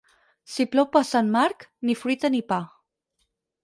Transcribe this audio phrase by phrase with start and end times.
[0.53, 2.63] Si plou per Sant Marc, ni fruita ni pa.